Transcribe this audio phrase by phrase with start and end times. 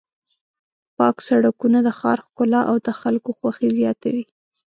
[0.97, 4.25] پاک سړکونه د ښار ښکلا او د خلکو خوښي زیاتوي.